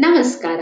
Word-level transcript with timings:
ನಮಸ್ಕಾರ. 0.00 0.60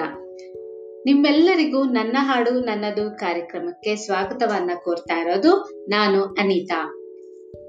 ನಿಮ್ಮೆಲ್ಲರಿಗೂ 1.06 1.84
ನನ್ನ 1.84 2.16
ಹಾಡು 2.20 2.50
ನನ್ನದು 2.50 3.18
ಕಾರ್ಯಕ್ರಮಕ್ಕೆ 3.18 3.96
ಸ್ವಾಗತವನ್ನ 3.96 4.70
ಕೋರ್ತಾ 4.84 5.20
ಇರೋದು 5.20 5.52
ನಾನು 5.88 6.24
ಅನಿತಾ. 6.24 6.94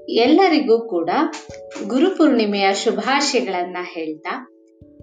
ಎಲ್ಲರಿಗೂ 0.08 0.88
ಕೂಡ 0.88 1.10
ಗುರುಪೂರ್ಣಿಮೆಯ 1.86 2.74
ಶುಭಾಶಯಗಳನ್ನ 2.74 3.76
ಹೇಳ್ತಾ, 3.94 4.50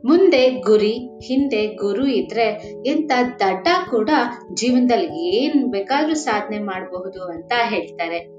ಮುಂದೆ 0.05 0.49
ಗುರಿ, 0.49 0.93
ಹಿಂದೆ 1.27 1.67
ಗುರು 1.67 2.07
ಇದ್ರೆ 2.07 2.73
ಎಂತ 2.87 3.11
ದಡ್ಡ 3.39 3.67
ಕೂಡ 3.89 4.09
ಜೀವನದಲ್ಲಿ 4.53 5.35
ಏನ್ 5.35 5.71
ಬೇಕಾದ್ರೂ 5.71 6.15
ಸಾಧನೆ 6.15 6.59
ಮಾಡಬಹುದು 6.59 7.23
ಅಂತ 7.23 7.51
ಹೇಳ್ತಾರೆ. 7.63 8.36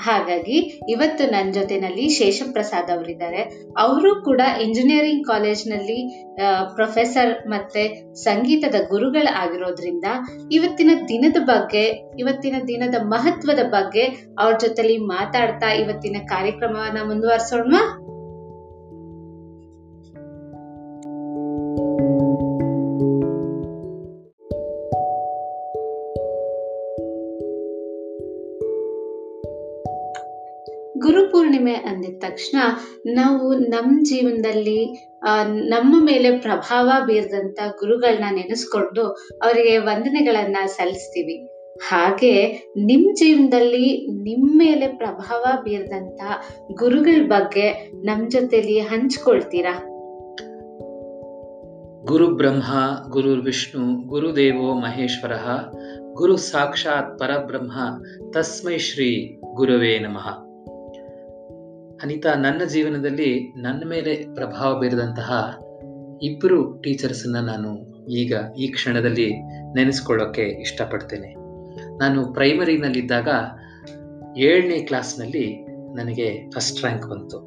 ಹಾಗಾಗಿ 0.00 0.56
ಇವತ್ತು 0.88 1.30
ನನ್ನ 1.30 1.52
ಜೊತೆನಲ್ಲಿ 1.52 2.08
ಶೇಷಪ್ರಸಾದ್ 2.08 2.90
ಅವರಿದ್ದಾರೆ. 2.90 3.42
ಅವರು 3.78 4.24
ಕೂಡ 4.24 4.40
ಇಂಜಿನಿಯರಿಂಗ್ 4.62 5.26
ಕಾಲೇಜ್ನಲ್ಲಿ 5.26 5.98
ಪ್ರೊಫೆಸರ್ 6.74 7.48
ಮತ್ತೆ 7.48 8.14
ಸಂಗೀತದ 8.14 8.74
ಗುರುಗಳ 8.88 9.28
ಆಗಿರೋದ್ರಿಂದ 9.34 10.04
ಇವತ್ತಿನ 10.52 10.90
ದಿನದ 11.08 11.36
ಬಗ್ಗೆ, 11.44 11.84
ಇವತ್ತಿನ 12.18 12.54
ದಿನದ 12.68 12.94
ಮಹತ್ವದ 13.02 13.58
ಬಗ್ಗೆ 13.70 14.34
ಅವ್ರ 14.38 14.54
ಜೊತೆಲಿ 14.60 14.96
ಮಾತಾಡ್ತಾ 14.96 15.70
ಇವತ್ತಿನ 15.72 16.16
ಕಾರ್ಯಕ್ರಮವನ್ನ 16.26 16.98
ಮುಂದುವರ್ಸೋಣ 17.06 17.74
ಗುರುಪೂರ್ಣಿಮೆ 31.06 31.74
ಅಂದಿದ 31.74 32.18
ತಕ್ಷಣ 32.18 32.58
ನಾವು 33.06 33.54
ನಮ್ಮ 33.54 34.04
ಜೀವನದಲ್ಲಿ 34.04 35.10
ನಮ್ಮ 35.68 36.04
ಮೇಲೆ 36.04 36.38
ಪ್ರಭಾವ 36.38 36.90
ಬೀರದಂತ 37.06 37.58
ಗುರುಗಳನ್ನ 37.80 38.24
ನೆನೆಸ್ಕೊಂಡು 38.30 39.02
ಅವರಿಗೆ 39.44 39.78
ವಂದನೆಗಳನ್ನ 39.78 40.56
ಸಲ್ಲಿಸ್ತೀವಿ. 40.66 41.56
ಹಾಗೆ 41.88 42.32
ನಿಮ್ 42.76 43.16
ಜೀವನದಲ್ಲಿ 43.16 44.06
ನಿಮ್ 44.06 44.58
ಮೇಲೆ 44.58 44.86
ಪ್ರಭಾವ 44.88 45.44
ಬೀರದಂತ 45.62 46.20
ಗುರುಗಳ 46.72 47.26
ಬಗ್ಗೆ 47.26 47.90
ನಮ್ 48.04 48.30
ಜೊತೆಲಿ 48.30 48.78
ಹಂಚ್ಕೊಳ್ತೀರಾ? 48.80 49.74
ಗುರು 52.04 52.26
ಬ್ರಹ್ಮ, 52.28 52.72
ಗುರು 53.08 53.30
ವಿಷ್ಣು 53.30 54.08
ಗುರುದೇವೋ 54.08 54.74
ಮಹೇಶ್ವರ, 54.74 55.32
ಗುರು 56.14 56.36
ಸಾಕ್ಷಾತ್ 56.36 57.18
ಪರಬ್ರಹ್ಮ, 57.18 57.72
ತಸ್ಮೈ 58.32 58.78
ಶ್ರೀ 58.78 59.40
ಗುರುವೇ 59.54 59.98
ನಮಃ. 59.98 60.45
ಅನಿತಾ, 62.02 62.34
ನನ್ನ 62.34 62.64
ಜೀವನದಲ್ಲಿ 62.64 63.52
ನನ್ನ 63.62 63.82
ಮೇಲೆ 63.88 64.34
ಪ್ರಭಾವ 64.34 64.80
ಬೀರಿದಂತಹ 64.80 65.58
ಇಬ್ಬರು 66.22 66.82
ಟೀಚರ್ಸನ್ನ 66.82 67.36
ನಾನು 67.36 67.96
ಈಗ 68.06 68.34
ಈ 68.58 68.68
ಕ್ಷಣದಲ್ಲಿ 68.68 69.32
ನೆನೆಸ್ಕೊಳ್ಳೋಕ್ಕೆ 69.74 70.42
ಇಷ್ಟಪಡ್ತೇನೆ. 70.42 71.34
ನಾನು 71.98 72.32
ಪ್ರೈಮರಿನಲ್ಲಿದ್ದಾಗ 72.32 73.28
ಏಳನೇ 74.36 74.78
ಕ್ಲಾಸ್ನಲ್ಲಿ 74.78 75.66
ನನಗೆ 75.94 76.50
ಫಸ್ಟ್ 76.50 76.80
ರ್ಯಾಂಕ್ 76.80 77.06
ಬಂತು. 77.06 77.38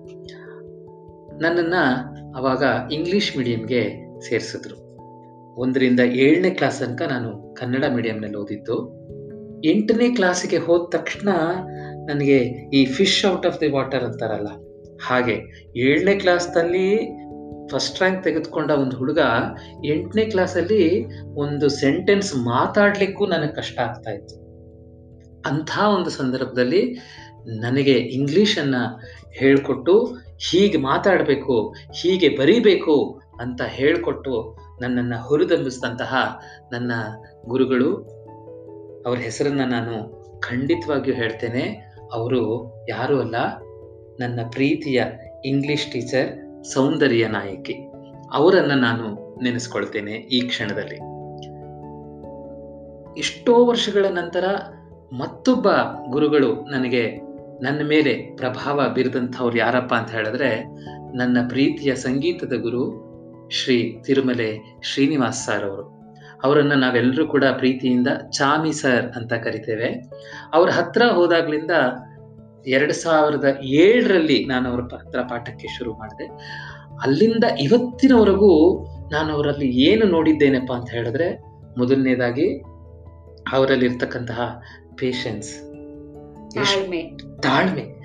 ನನ್ನನ್ನು 1.41 2.33
ಅವಾಗ 2.35 2.63
ಇಂಗ್ಲಿಷ್ 2.91 3.37
ಮೀಡಿಯಂಗೆ 3.37 4.05
ಸೇರಿಸಿದ್ರು. 4.21 4.89
ಒಂದರಿಂದ 5.55 5.99
ಏಳನೇ 5.99 6.49
ಕ್ಲಾಸ್ 6.49 6.79
ತನಕ 6.79 7.01
ನಾನು 7.01 7.55
ಕನ್ನಡ 7.55 7.85
ಮೀಡಿಯಂನಲ್ಲಿ 7.85 8.37
ಓದಿದ್ದು. 8.37 8.99
ಎಂಟನೇ 9.63 10.09
ಕ್ಲಾಸಿಗೆ 10.09 10.57
ಹೋದ 10.57 10.89
ತಕ್ಷಣ 10.91 11.29
ನನಗೆ 12.05 12.39
ಈ 12.73 12.85
fish 12.85 13.25
out 13.25 13.45
of 13.45 13.61
the 13.61 13.67
water 13.67 14.03
ಅಂತಾರಲ್ಲ. 14.03 14.47
ಹಾಗೆ 15.07 15.41
ಏಳನೇ 15.77 16.15
ಕ್ಲಾಸ್ನಲ್ಲಿ 16.15 17.19
ಫಸ್ಟ್ 17.71 17.99
ರ್ಯಾಂಕ್ 17.99 18.23
ತೆಗೆದುಕೊಂಡ 18.23 18.71
ಒಂದು 18.71 18.97
ಹುಡುಗ 18.97 19.19
ಎಂಟನೇ 19.85 20.25
ಕ್ಲಾಸಲ್ಲಿ 20.25 21.05
ಒಂದು 21.33 21.69
ಸೆಂಟೆನ್ಸ್ 21.69 22.35
ಮಾತಾಡಲಿಕ್ಕೂ 22.35 23.25
ನನಗೆ 23.25 23.55
ಕಷ್ಟ 23.55 23.79
ಆಗ್ತಾ 23.79 24.11
ಇತ್ತು. 24.11 24.35
ಅಂಥ 25.45 25.79
ಒಂದು 25.79 26.09
ಸಂದರ್ಭದಲ್ಲಿ 26.09 26.97
ನನಗೆ 27.45 27.91
ಇಂಗ್ಲೀಷನ್ನು 27.91 29.01
ಹೇಳಿಕೊಟ್ಟು 29.31 30.17
ಹೀಗೆ 30.49 30.77
ಮಾತಾಡಬೇಕು, 30.77 31.75
ಹೀಗೆ 31.95 32.29
ಬರೀಬೇಕು 32.29 33.21
ಅಂತ 33.39 33.61
ಹೇಳಿಕೊಟ್ಟು 33.61 34.57
ನನ್ನನ್ನು 34.81 35.27
ಹುರಿದಂಬಿಸಿದಂತಹ 35.27 36.39
ನನ್ನ 36.71 36.91
ಗುರುಗಳು, 37.47 37.93
ಅವ್ರ 39.05 39.19
ಹೆಸರನ್ನು 39.19 39.65
ನಾನು 39.65 40.19
ಖಂಡಿತವಾಗಿಯೂ 40.39 41.15
ಹೇಳ್ತೇನೆ. 41.15 41.88
ಅವರು 42.13 42.73
ಯಾರು 42.89 43.19
ಅಲ್ಲ? 43.19 43.35
ನನ್ನ 44.19 44.39
ಪ್ರೀತಿಯ 44.51 45.03
ಇಂಗ್ಲಿಷ್ 45.45 45.91
ಟೀಚರ್ 45.91 46.63
ಸೌಂದರ್ಯ 46.63 47.27
ನಾಯಕಿ. 47.27 47.73
ಅವರನ್ನ 48.31 48.71
ನಾನು 48.71 49.37
ನೆನೆಸ್ಕೊಳ್ತೇನೆ 49.43 50.11
ಈ 50.11 50.39
ಕ್ಷಣದಲ್ಲಿ. 50.41 50.95
ಎಷ್ಟೋ 53.19 53.65
ವರ್ಷಗಳ 53.65 54.05
ನಂತರ 54.05 54.43
ಮತ್ತೊಬ್ಬ 55.13 55.67
ಗುರುಗಳು 56.09 56.53
ನನಗೆ 56.71 57.17
ನನ್ನ 57.61 57.87
ಮೇಲೆ 57.87 58.35
ಪ್ರಭಾವ 58.35 58.81
ಬೀರಿದಂಥವ್ರು 58.93 59.57
ಯಾರಪ್ಪ 59.57 59.93
ಅಂತ 59.93 60.09
ಹೇಳಿದ್ರೆ, 60.09 60.65
ನನ್ನ 61.17 61.37
ಪ್ರೀತಿಯ 61.49 61.95
ಸಂಗೀತದ 61.95 62.53
ಗುರು 62.53 63.09
ಶ್ರೀ 63.51 64.01
ತಿರುಮಲೆ 64.05 64.79
ಶ್ರೀನಿವಾಸ್ 64.83 65.45
ಸರ್ 65.45 65.63
ಅವರು. 65.63 65.98
ಅವರನ್ನು 66.43 66.75
ನಾವೆಲ್ಲರೂ 66.75 67.27
ಕೂಡ 67.27 67.43
ಪ್ರೀತಿಯಿಂದ 67.43 68.07
ಚಾಮಿ 68.31 68.71
ಸರ್ 68.71 69.05
ಅಂತ 69.05 69.33
ಕರಿತೇವೆ. 69.33 70.11
ಅವ್ರ 70.53 70.69
ಹತ್ರ 70.69 71.01
ಹೋದಾಗ್ಲಿಂದ 71.01 71.71
ಎರಡು 72.67 72.93
ಸಾವಿರದ 72.93 73.57
ಏಳರಲ್ಲಿ 73.63 74.45
ನಾನು 74.45 74.69
ಅವರ 74.69 74.81
ಹತ್ರ 74.81 75.21
ಪಾಠಕ್ಕೆ 75.21 75.67
ಶುರು 75.67 75.93
ಮಾಡಿದೆ. 75.93 76.27
ಅಲ್ಲಿಂದ 77.01 77.43
ಇವತ್ತಿನವರೆಗೂ 77.59 78.83
ನಾನು 79.11 79.33
ಅವರಲ್ಲಿ 79.33 79.67
ಏನು 79.67 80.05
ನೋಡಿದ್ದೇನೆಪ್ಪ 80.05 80.73
ಅಂತ 80.73 80.89
ಹೇಳಿದ್ರೆ 80.89 81.37
ಮೊದಲನೇದಾಗಿ 81.77 82.57
ಅವರಲ್ಲಿರ್ತಕ್ಕಂತಹ 83.51 84.61
ಪೇಷನ್ಸ್ 84.95 85.53
ತಾಳ್ಮೆ. 86.55 87.17
ತಾಳ್ಮೆ. 87.41 87.99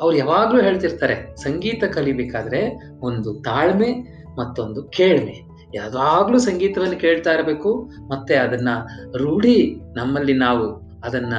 ಅವ್ರು 0.00 0.16
ಯಾವಾಗ್ಲೂ 0.16 0.62
ಹೇಳ್ತಿರ್ತಾರೆ 0.62 1.36
ಸಂಗೀತ 1.36 1.84
ಕಲಿಬೇಕಾದ್ರೆ 1.84 2.90
ಒಂದು 3.00 3.34
ತಾಳ್ಮೆ 3.34 3.92
ಮತ್ತೊಂದು 4.38 4.82
ಕೇಳ್ಮೆ. 4.82 5.51
ಯಾವಾಗ್ಲೂ 5.74 6.38
ಸಂಗೀತವನ್ನು 6.38 6.96
ಕೇಳ್ತಾ 7.00 7.32
ಇರಬೇಕು, 7.32 7.90
ಮತ್ತೆ 8.10 8.34
ಅದನ್ನ 8.34 8.68
ರೂಢಿ 9.16 9.74
ನಮ್ಮಲ್ಲಿ 9.96 10.32
ನಾವು 10.32 10.92
ಅದನ್ನ 11.04 11.34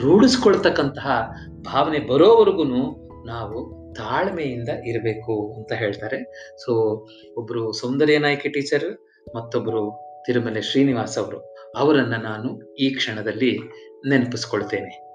ರೂಢಿಸ್ಕೊಳ್ತಕ್ಕಂತಹ 0.00 1.34
ಭಾವನೆ 1.60 1.98
ಬರೋವರೆಗೂ 1.98 2.64
ನಾವು 3.24 3.78
ತಾಳ್ಮೆಯಿಂದ 3.94 4.68
ಇರಬೇಕು 4.68 5.54
ಅಂತ 5.56 5.72
ಹೇಳ್ತಾರೆ. 5.72 6.24
ಸೊ 6.64 6.72
ಒಬ್ರು 7.36 7.72
ಸೌಂದರ್ಯ 7.72 8.18
ನಾಯಕಿ 8.18 8.48
ಟೀಚರ್, 8.48 8.98
ಮತ್ತೊಬ್ರು 9.36 10.04
ತಿರುಮಲೆ 10.26 10.62
ಶ್ರೀನಿವಾಸ್ 10.62 11.18
ಅವರು, 11.18 11.54
ಅವರನ್ನ 11.76 12.14
ನಾನು 12.16 12.74
ಈ 12.74 12.90
ಕ್ಷಣದಲ್ಲಿ 12.90 13.58
ನೆನಪಿಸ್ಕೊಳ್ತೇನೆ. 14.08 15.07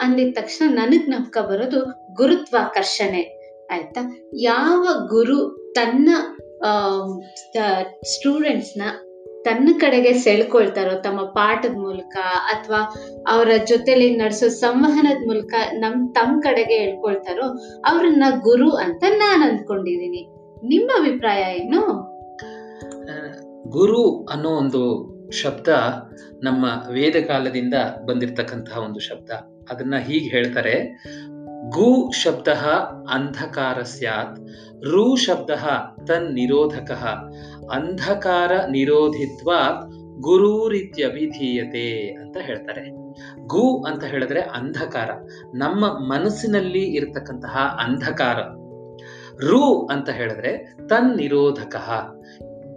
ಅಂದಿದ 0.00 0.32
ತಕ್ಷಣ 0.34 0.64
ನನಗ್ 0.74 1.08
ನಮ್ಕ 1.10 1.38
ಬರೋದು 1.38 1.80
ಗುರುತ್ವಾಕರ್ಷಣೆ. 2.14 3.22
ಆಯ್ತಾ? 3.72 4.02
ಯಾವ 4.42 4.86
ಗುರು 5.08 5.38
ತನ್ನ 5.74 6.08
ಸ್ಟೂಡೆಂಟ್ಸ್ನ 8.04 8.82
ತನ್ನ 9.42 9.68
ಕಡೆಗೆ 9.78 10.12
ಸೆಳ್ಕೊಳ್ತಾರೋ, 10.12 10.94
ತಮ್ಮ 11.00 11.20
ಪಾಠದ 11.22 11.76
ಮೂಲಕ 11.76 12.16
ಅಥವಾ 12.46 12.80
ಅವರ 13.28 13.50
ಜೊತೆಲಿ 13.68 14.16
ನಡೆಸೋ 14.16 14.48
ಸಂವಹನದ 14.48 15.20
ಮೂಲಕ 15.26 15.54
ನಮ್ 15.72 16.14
ತಮ್ಮ 16.14 16.40
ಕಡೆಗೆ 16.40 16.76
ಹೇಳ್ಕೊಳ್ತಾರೋ 16.78 17.46
ಅವ್ರನ್ನ 17.86 18.24
ಗುರು 18.42 18.70
ಅಂತ 18.70 19.04
ನಾನ್ 19.16 19.42
ಅಂದ್ಕೊಂಡಿದ್ದೀನಿ 19.42 20.22
ನಿಮ್ಮ 20.68 20.90
ಅಭಿಪ್ರಾಯ 20.98 21.42
ಏನು? 21.56 21.80
ಗುರು 23.70 24.24
ಅನ್ನೋ 24.24 24.50
ಒಂದು 24.50 24.82
ಶಬ್ದ 25.30 25.68
ನಮ್ಮ 26.42 26.64
ವೇದ 26.90 27.16
ಕಾಲದಿಂದ 27.26 27.74
ಬಂದಿರತಕ್ಕಂತಹ 28.06 28.78
ಒಂದು 28.78 29.00
ಶಬ್ದ. 29.00 29.30
ಅದನ್ನ 29.70 29.96
ಹೀಗೆ 29.96 30.30
ಹೇಳ್ತಾರೆ. 30.30 31.04
ಗು 31.70 32.10
ಶಬ್ದ 32.12 32.48
ಅಂಧಕಾರ 33.10 33.82
ಸ್ಯಾತ್, 33.82 34.40
ರು 34.84 35.16
ಶಬ್ದ 35.16 35.50
ತನ್ 36.06 36.34
ನಿರೋಧಕ 36.34 36.90
ಅಂಧಕಾರ 37.72 38.52
ನಿರೋಧಿತ್ವ 38.70 39.50
ಗುರೂರಿತ್ಯಭಿಧೀಯತೆ 40.20 42.12
ಅಂತ 42.12 42.36
ಹೇಳ್ತಾರೆ. 42.40 42.90
ಗು 43.46 43.82
ಅಂತ 43.82 44.04
ಹೇಳಿದ್ರೆ 44.04 44.40
ಅಂಧಕಾರ, 44.40 45.10
ನಮ್ಮ 45.54 45.86
ಮನಸ್ಸಿನಲ್ಲಿ 45.86 46.84
ಇರತಕ್ಕಂತಹ 46.84 47.56
ಅಂಧಕಾರ. 47.84 48.36
ರು 49.46 49.86
ಅಂತ 49.86 50.08
ಹೇಳಿದ್ರೆ 50.08 50.76
ತನ್ 50.88 51.16
ನಿರೋಧಕ 51.16 51.76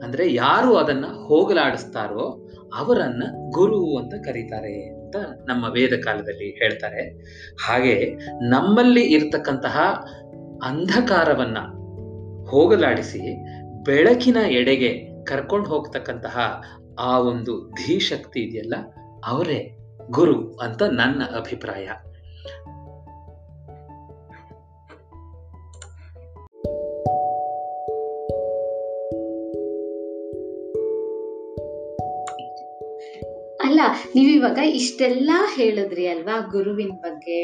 ಅಂದ್ರೆ 0.04 0.34
ಯಾರು 0.34 0.76
ಅದನ್ನ 0.76 1.06
ಹೋಗಲಾಡಿಸ್ತಾರೋ 1.06 2.50
ಅವರನ್ನ 2.76 3.24
ಗುರು 3.52 3.98
ಅಂತ 3.98 4.14
ಕರೀತಾರೆ. 4.14 5.03
ಅಂತ 5.16 5.50
ನಮ್ಮ 5.50 5.66
ವೇದ 5.66 5.94
ಕಾಲದಲ್ಲಿ 6.04 6.50
ಹೇಳ್ತಾರೆ. 6.50 7.04
ಹಾಗೆ 7.66 8.16
ನಮ್ಮಲ್ಲಿ 8.50 9.02
ಇರ್ತಕ್ಕಂತಹ 9.02 9.80
ಅಂಧಕಾರವನ್ನ 10.64 11.58
ಹೋಗಲಾಡಿಸಿ 12.50 13.46
ಬೆಳಕಿನ 13.86 14.38
ಎಡೆಗೆ 14.50 15.24
ಕರ್ಕೊಂಡು 15.24 15.70
ಹೋಗ್ತಕ್ಕಂತಹ 15.70 16.62
ಆ 17.00 17.20
ಒಂದು 17.20 17.54
ಧೀಶಕ್ತಿ 17.70 18.40
ಇದೆಯಲ್ಲ, 18.40 18.74
ಅವರೇ 19.26 19.78
ಗುರು 20.12 20.58
ಅಂತ 20.58 20.84
ನನ್ನ 20.84 21.24
ಅಭಿಪ್ರಾಯ. 21.36 21.88
ಅಲ್ಲ, 33.74 33.86
ನೀವಿವಾಗ 34.16 34.60
ಇಷ್ಟೆಲ್ಲ 34.80 35.32
ಹೇಳಿದ್ರಿ 35.56 36.04
ಅಲ್ವಾ 36.08 36.36
ಗುರುವಿನ 36.52 36.94
ಬಗ್ಗೆ 37.06 37.40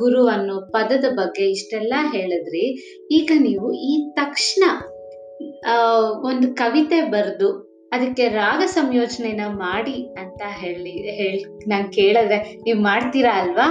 ಗುರು 0.00 0.22
ಅನ್ನೋ 0.32 0.56
ಪದದ 0.74 1.06
ಬಗ್ಗೆ 1.18 1.44
ಇಷ್ಟೆಲ್ಲ 1.56 1.94
ಹೇಳಿದ್ರಿ. 2.14 2.64
ಈಗ 3.18 3.30
ನೀವು 3.46 3.68
ಈ 3.90 3.92
ತಕ್ಷಣ 4.18 4.64
ಒಂದು 6.30 6.46
ಕವಿತೆ 6.60 6.98
ಬರೆದು 7.14 7.50
ಅದಕ್ಕೆ 7.94 8.24
ರಾಗ 8.40 8.62
ಸಂಯೋಜನೆನ 8.74 9.42
ಮಾಡಿ 9.64 9.96
ಅಂತ 10.22 10.42
ಹೇಳಿ, 10.62 10.94
ಹೇಳ್, 11.18 11.42
ನಾನ್ 11.72 11.86
ಕೇಳಿದ್ರೆ 11.98 12.38
ನೀವ್ 12.64 12.80
ಮಾಡ್ತೀರಾ 12.88 13.34
ಅಲ್ವಾ? 13.42 13.68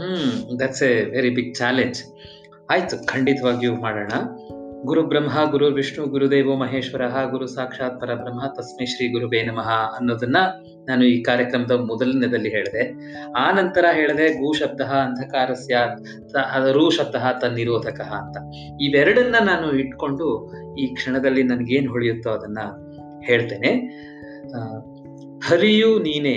ಹ್ಮ್ 0.00 0.34
that's 0.60 0.84
a 0.90 0.94
very 1.14 1.32
big 1.38 1.52
challenge 1.62 2.00
ಆಯ್ತು, 2.74 2.96
ಖಂಡಿತವಾಗಿಯೂ 3.12 3.74
ಮಾಡೋಣ. 3.86 4.12
ಗುರು 4.86 5.02
ಬ್ರಹ್ಮ 5.02 5.50
ಗುರು 5.50 5.66
ವಿಷ್ಣು, 5.66 6.06
ಗುರುದೇವೋ 6.06 6.56
ಮಹೇಶ್ವರ, 6.56 7.06
ಗುರು 7.30 7.46
ಸಾಕ್ಷಾತ್ 7.46 8.00
ಪರಬ್ರಹ್ಮ, 8.00 8.42
ತಸ್ಮೈ 8.56 8.86
ಶ್ರೀ 8.86 9.12
ಗುರುಬೇ 9.12 9.42
ನಮಃ 9.42 9.68
ಅನ್ನೋದನ್ನ 9.96 10.36
ನಾನು 10.88 11.04
ಈ 11.04 11.22
ಕಾರ್ಯಕ್ರಮದ 11.22 11.70
ಮೊದಲನೇದಲ್ಲಿ 11.70 12.50
ಹೇಳಿದೆ. 12.50 12.82
ಆ 13.38 13.50
ನಂತರ 13.50 13.84
ಹೇಳಿದೆ 13.92 14.28
ಗು 14.28 14.52
ಶಬ್ದ, 14.52 14.80
ಅಂಧಕಾರಸ್ಯ 14.80 15.76
ರು 16.72 16.90
ಶಬ್ದ, 16.90 17.14
ತನ್ನಿರೋಧಕ 17.40 18.00
ಅಂತ. 18.00 18.36
ಇವೆರಡನ್ನ 18.80 19.34
ನಾನು 19.44 19.72
ಇಟ್ಕೊಂಡು 19.72 20.52
ಈ 20.78 20.86
ಕ್ಷಣದಲ್ಲಿ 20.94 21.42
ನನಗೇನು 21.42 21.90
ಹೊಳೆಯುತ್ತೋ 21.90 22.30
ಅದನ್ನ 22.30 22.58
ಹೇಳ್ತೇನೆ. 23.26 23.72
ಹರಿಯು 25.48 25.98
ನೀನೆ, 25.98 26.36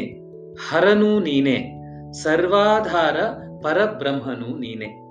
ಹರನು 0.70 1.20
ನೀನೆ, 1.20 1.58
ಸರ್ವಾಧಾರ 2.12 3.18
ಪರಬ್ರಹ್ಮನು 3.62 4.58
ನೀನೆ. 4.58 5.09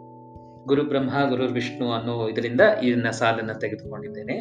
ಗುರು 0.68 0.84
ಬ್ರಹ್ಮ 0.84 1.28
ಗುರು 1.28 1.44
ವಿಷ್ಣು 1.44 1.92
ಅನ್ನೋ 1.92 2.28
ಇದರಿಂದ 2.28 2.60
ಇದನ್ನ 2.82 3.10
ಸಾಲನ್ನು 3.10 3.60
ತೆಗೆದುಕೊಂಡಿದ್ದೇನೆ. 3.60 4.38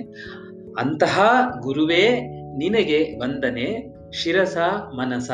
ಅಂತಹ 0.80 1.22
ಗುರುವೇ 1.60 2.10
ನಿನಗೆ 2.58 3.20
ವಂದನೆ, 3.22 3.96
ಶಿರಸ, 4.12 4.58
ಮನಸ 4.96 5.32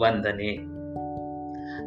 ವಂದನೆ. 0.00 0.56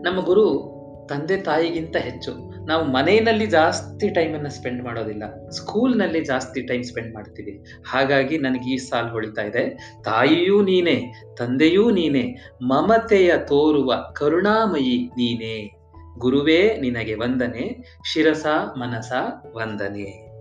ನಮ್ಮ 0.01 0.19
ಗುರು 0.19 0.73
ತಂದೆ 1.09 1.37
ತಾಯಿಗಿಂತ 1.37 1.95
ಹೆಚ್ಚು. 1.95 2.53
ನಾವು 2.67 2.85
ಮನೆಯಲ್ಲಿ 2.85 3.45
ಜಾಸ್ತಿ 3.45 4.09
ಟೈಮನ್ನು 4.09 4.49
ಸ್ಪೆಂಡ್ 4.49 4.83
ಮಾಡೋದಿಲ್ಲ. 4.83 5.49
ಸ್ಕೂಲ್ನಲ್ಲಿ 5.49 6.25
ಜಾಸ್ತಿ 6.25 6.61
ಟೈಮ್ 6.61 6.83
ಸ್ಪೆಂಡ್ 6.83 7.13
ಮಾಡ್ತೀವಿ. 7.13 7.65
ಹಾಗಾಗಿ 7.87 8.37
ನನಗೆ 8.37 8.73
ಈ 8.73 8.77
ಸಾಲು 8.77 9.07
ಹೊಳಿತಾ 9.07 9.41
ಇದೆ. 9.41 9.95
ತಾಯಿಯೂ 10.03 10.63
ನೀನೆ, 10.63 11.25
ತಂದೆಯೂ 11.37 11.89
ನೀನೆ, 11.89 12.53
ಮಮತೆಯ 12.61 13.33
ತೋರುವ 13.37 13.95
ಕರುಣಾಮಯಿ 14.15 15.07
ನೀನೆ. 15.07 15.82
ಗುರುವೇ 16.17 16.77
ನಿನಗೆ 16.81 17.13
ವಂದನೆ, 17.13 17.97
ಶಿರಸ 18.13 18.45
ಮನಸ 18.77 19.11
ವಂದನೆ. 19.55 20.33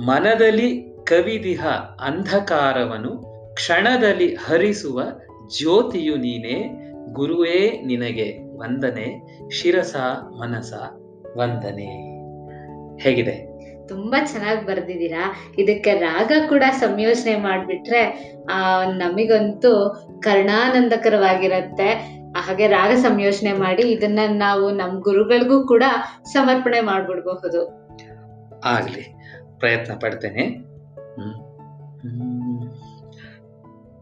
ಮನದಲ್ಲಿ 0.00 0.96
ಕವಿದಿಹ 1.04 1.66
ಅಂಧಕಾರವನ್ನು 2.00 3.28
ಕ್ಷಣದಲ್ಲಿ 3.54 4.34
ಹರಿಸುವ 4.34 5.02
ಜ್ಯೋತಿಯು 5.58 6.16
ನೀನೇ, 6.16 6.84
ಗುರುವೇ 7.12 7.82
ನಿನಗೆ 7.86 8.38
ವಂದನೆ, 8.58 9.38
ಶಿರಸ 9.50 9.96
ಮನಸ 10.40 10.72
ವಂದನೆ. 11.36 12.18
ಹೇಗಿದೆ? 13.02 13.48
ತುಂಬಾ 13.88 14.24
ಚೆನ್ನಾಗಿ 14.24 14.66
ಬರ್ದಿದ್ದೀರಾ. 14.66 15.34
ಇದಕ್ಕೆ 15.58 15.94
ರಾಗ 15.94 16.32
ಕೂಡ 16.48 16.62
ಸಂಯೋಜನೆ 16.70 17.36
ಮಾಡ್ಬಿಟ್ರೆ, 17.36 18.34
ಆ, 18.50 18.84
ನಮಗಂತೂ 18.84 19.94
ಕರ್ಣಾನಂದಕರವಾಗಿರತ್ತೆ. 20.22 22.17
ಹಾಗೆ 22.36 22.66
ರಾಗ 22.66 22.96
ಸಂಯೋಜನೆ 22.96 23.52
ಮಾಡಿ 23.52 23.82
ಇದನ್ನ 23.82 24.18
ನಾವು 24.28 24.70
ನಮ್ಮ 24.70 25.00
ಗುರುಗಳಿಗೂ 25.00 25.66
ಕೂಡ 25.66 25.82
ಸಮರ್ಪಣೆ 26.24 26.80
ಮಾಡ್ಬಿಡ್ಬಹುದು. 26.80 27.88
ಆಗ್ಲಿ, 28.64 29.14
ಪ್ರಯತ್ನ 29.58 29.94
ಪಡ್ತೇನೆ. 29.94 30.68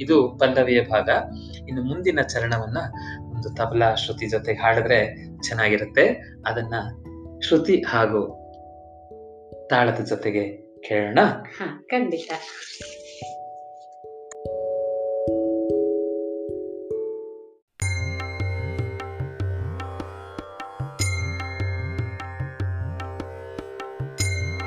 ಇದು 0.02 0.38
ಪಲ್ಲವಿಯ 0.38 0.82
ಭಾಗ. 0.82 1.10
ಇನ್ನು 1.68 1.84
ಮುಂದಿನ 1.84 2.20
ಚರಣವನ್ನ 2.22 2.78
ಒಂದು 3.22 3.50
ತಬಲಾ 3.50 3.96
ಶ್ರುತಿ 3.96 4.28
ಜೊತೆಗೆ 4.28 4.62
ಹಾಡಿದ್ರೆ 4.62 5.28
ಚೆನ್ನಾಗಿರುತ್ತೆ. 5.42 6.08
ಅದನ್ನ 6.48 6.74
ಶ್ರುತಿ 7.42 7.84
ಹಾಗೂ 7.88 8.52
ತಾಳದ 9.70 10.00
ಜೊತೆಗೆ 10.00 10.58
ಕೇಳೋಣ. 10.82 11.20
ಖಂಡಿತ. 11.88 12.32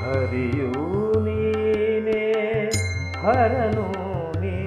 हरि 0.09 0.47
ओने 0.77 1.41
ने 2.05 2.21
हरणो 3.23 3.87
निे 4.41 4.57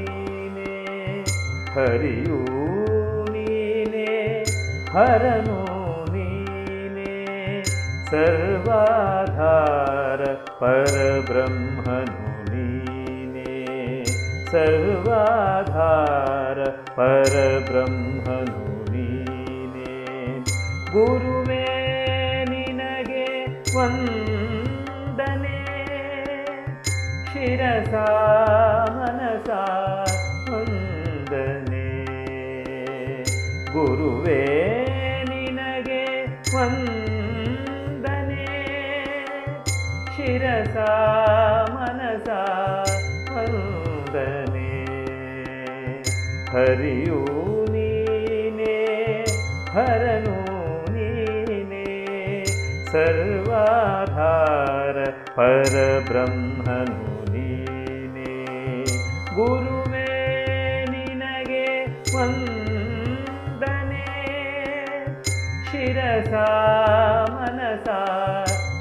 हरि 1.77 2.17
ओ 2.33 2.35
हरणो 4.95 5.63
सर्वाधार 8.13 10.21
परब्रह्मणुनि 10.59 12.67
ने 13.35 13.55
सर्वधार 14.51 16.61
परब्रह्मनुनि 16.99 19.07
ने 19.75 19.95
गुरुवे 20.93 21.65
निनगे 22.51 23.27
त्वम् 23.71 24.32
शिरसा 27.43 28.09
मनसा 28.93 29.63
वन्दने। 30.51 31.87
गुरुवे 33.73 34.43
निनगे 35.29 36.05
वन्दने। 36.55 38.47
शिरसा 40.17 40.91
मनसा 41.75 42.43
वन्दने। 43.31 44.75
हरियो 46.51 47.21
ने 47.71 47.91
हरनु 49.71 50.39
ने 50.93 51.11
सर्वाधार 52.89 54.97
परब्रह्म। 55.41 56.52
ಗುರುವೇ 59.35 60.11
ನಿನಗೆ 60.91 61.67
ವಂದನೆ. 62.17 64.09
ಶಿರಸ 65.71 66.33
ಮನಸ 67.31 67.89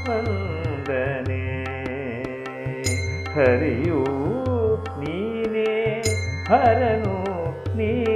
ವಂದನೆ. 0.10 1.46
ಹರಿಯೂ 3.36 4.02
ನೀನೇ 5.00 5.74
ಹರನು 6.50 7.18
ನೀನೆ 7.78 8.11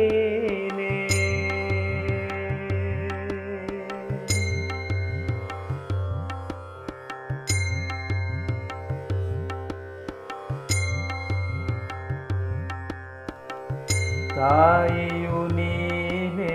ತಾಯಿಯು 14.46 15.48
ನೀನೇ. 15.48 16.54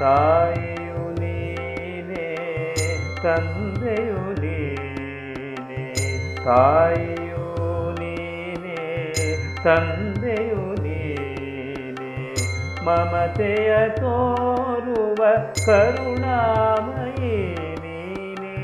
ತಾಯಿಯು 0.00 1.20
ನೀನೇ 1.20 2.26
ತಂದೆಯು 3.22 4.40
ನೀನೇ. 4.40 5.84
ತಾಯಿಯು 6.44 7.44
ನೀನೇ 8.00 8.78
ತಂದೆಯು 9.64 10.72
ಮಮತೆಯ 12.86 13.88
ತೋರುವ 13.88 15.24
ಕರುಣಾಮಯಿ 15.66 17.01
ನೀನೆ 17.82 18.56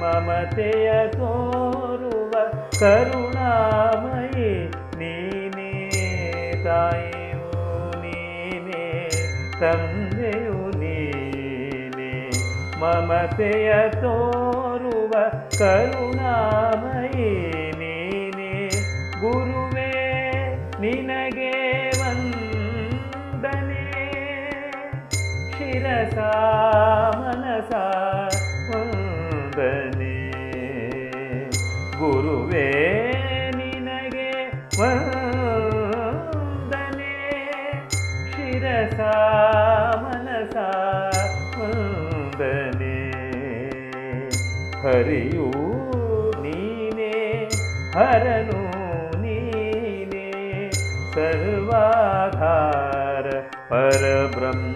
ಮಮತೆಯ 0.00 0.88
ತೋರುವ 1.08 2.32
ಕರುಣಾಮಯಿ. 2.80 4.52
ನೀನೇ 4.98 5.72
ತಾಯಿಯು, 6.64 7.48
ನೀನೇ 8.02 8.86
ತಂದೆಯು, 9.60 10.58
ನೀನೇ 10.78 12.12
ಮಮತೆಯ 12.80 13.70
ತೋರುವ 13.90 15.12
ಕರುಣಾಮಯಿ. 15.58 17.30
ನೀನೇ 17.80 18.52
ಗುರುವೇ, 19.20 19.92
ನಿನಗೆ 20.80 21.54
ವಂದನೆ. 22.00 23.84
ಶಿರಸ 25.52 26.18
ಮನಸ 27.58 27.74
ವಂದನೆ 28.70 30.18
ಗುರುವೇ 31.98 32.68
ನಿನಗೆ 33.56 34.30
ವಂದನೆ. 34.80 37.14
ಶಿರಸ 38.30 39.00
ಮನಸ 39.96 40.56
ವಂದನೆ 41.58 43.00
ಹರಿಯೂ 44.82 45.48
ನೀನೆ 46.42 47.14
ಹರನು 47.94 48.60
ನೀನೆ. 49.22 50.26
ಸರ್ವಾಧಾರ 51.12 53.26
ಪರಬ್ರಹ್ಮ. 53.68 54.67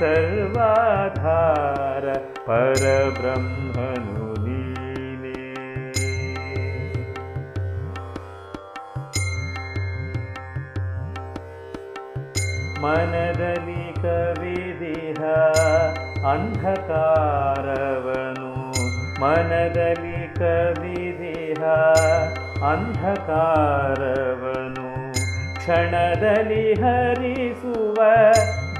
ಸರ್ವಾಧಾರ 0.00 2.04
ಪರಬ್ರಹ್ಮನು 2.46 4.26
ನೀನೆ 4.44 5.34
ಮನದಲ್ಲಿ 12.82 13.84
ಕವಿದಿಹ 14.02 15.22
ಅಂಧಕಾರವನು 16.32 16.72
ಮನದಲ್ಲಿ 19.22 20.20
ಕವಿದಿಹ 20.38 21.62
ಅಂಧಕಾರವನು 22.72 23.26
ಕ್ಷಣದಲ್ಲಿ 25.56 26.66
ಹರಿಸುವ 26.82 27.98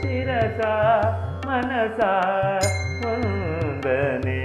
ಶಿರಸ 0.00 0.60
ಮನಸ 1.46 2.00
ವಂದನೆ 3.02 4.42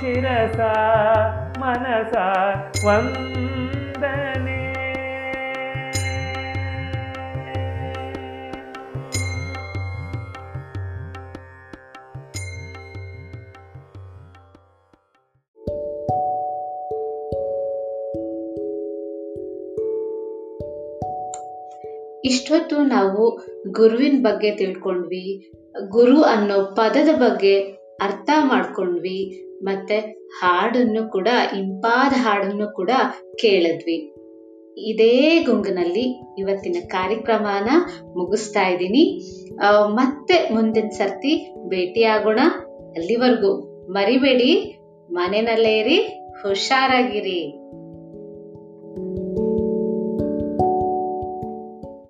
ಶಿರಸ 0.00 0.60
ಮನಸ 1.60 2.14
ವಂದನೆ 2.84 3.59
ಇಷ್ಟೊತ್ತು 22.30 22.76
ನಾವು 22.76 23.38
ಗುರುವಿನ 23.70 24.22
ಬಗ್ಗೆ 24.22 24.50
ತಿಳ್ಕೊಂಡ್ವಿ. 24.50 25.52
ಗುರು 25.88 26.22
ಅನ್ನೋ 26.22 26.74
ಪದದ 26.74 27.08
ಬಗ್ಗೆ 27.16 27.60
ಅರ್ಥ 28.02 28.30
ಮಾಡ್ಕೊಂಡ್ವಿ. 28.40 29.44
ಮತ್ತೆ 29.62 29.98
ಹಾಡನ್ನು 30.40 31.10
ಕೂಡ, 31.10 31.28
ಇಂಪಾದ 31.58 32.12
ಹಾಡನ್ನು 32.16 32.74
ಕೂಡ 32.74 32.90
ಕೇಳಿದ್ವಿ. 33.40 34.14
ಇದೇ 34.76 35.42
ಗುಂಗಿನಲ್ಲಿ 35.44 36.34
ಇವತ್ತಿನ 36.38 36.76
ಕಾರ್ಯಕ್ರಮನ 36.86 37.70
ಮುಗಿಸ್ತಾ 38.16 38.68
ಇದ್ದೀನಿ. 38.68 39.20
ಮತ್ತೆ 39.84 40.54
ಮುಂದಿನ 40.54 40.88
ಸರ್ತಿ 40.88 41.54
ಭೇಟಿಯಾಗೋಣ. 41.68 42.40
ಅಲ್ಲಿವರೆಗೂ 42.96 43.56
ಮರಿಬೇಡಿ, 43.92 44.78
ಮನೆಯಲ್ಲೇ 45.12 45.78
ಇರಿ, 45.78 45.98
ಹುಷಾರಾಗಿರಿ. 46.42 47.59